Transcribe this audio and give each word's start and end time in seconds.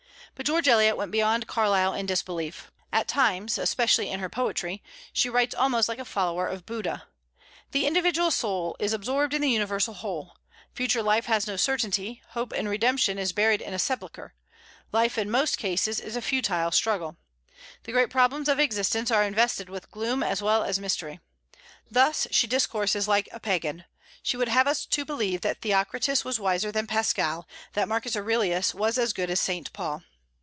But 0.33 0.45
George 0.47 0.67
Eliot 0.67 0.97
went 0.97 1.11
beyond 1.11 1.45
Carlyle 1.45 1.93
in 1.93 2.07
disbelief. 2.07 2.71
At 2.91 3.07
times, 3.07 3.59
especially 3.59 4.09
in 4.09 4.19
her 4.21 4.29
poetry, 4.29 4.81
she 5.13 5.29
writes 5.29 5.53
almost 5.53 5.87
like 5.87 5.99
a 5.99 6.05
follower 6.05 6.47
of 6.47 6.65
Buddha. 6.65 7.03
The 7.73 7.85
individual 7.85 8.31
soul 8.31 8.75
is 8.79 8.91
absorbed 8.91 9.35
in 9.35 9.41
the 9.43 9.51
universal 9.51 9.93
whole; 9.93 10.35
future 10.73 11.03
life 11.03 11.25
has 11.25 11.45
no 11.45 11.57
certainty; 11.57 12.23
hope 12.29 12.53
in 12.53 12.67
redemption 12.67 13.19
is 13.19 13.33
buried 13.33 13.61
in 13.61 13.71
a 13.71 13.77
sepulchre; 13.77 14.33
life 14.91 15.15
in 15.15 15.29
most 15.29 15.59
cases 15.59 15.99
is 15.99 16.15
a 16.15 16.23
futile 16.23 16.71
struggle; 16.71 17.17
the 17.83 17.91
great 17.91 18.09
problems 18.09 18.49
of 18.49 18.57
existence 18.59 19.11
are 19.11 19.23
invested 19.23 19.69
with 19.69 19.91
gloom 19.91 20.23
as 20.23 20.41
well 20.41 20.63
as 20.63 20.79
mystery. 20.79 21.19
Thus 21.91 22.25
she 22.31 22.47
discourses 22.47 23.07
like 23.07 23.29
a 23.31 23.39
Pagan. 23.39 23.83
She 24.23 24.37
would 24.37 24.49
have 24.49 24.65
us 24.67 24.87
to 24.87 25.05
believe 25.05 25.41
that 25.41 25.61
Theocritus 25.61 26.25
was 26.25 26.39
wiser 26.39 26.71
than 26.71 26.87
Pascal; 26.87 27.47
that 27.73 27.87
Marcus 27.89 28.15
Aurelius 28.15 28.73
was 28.73 28.97
as 28.97 29.13
good 29.13 29.29
as 29.29 29.39
Saint 29.39 29.71
Paul. 29.71 30.01